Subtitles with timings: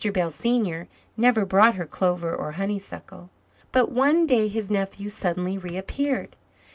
[0.13, 3.29] Bell, senior, never brought her clover or honeysuckle.
[3.71, 6.35] But one day his nephew suddenly reappeared.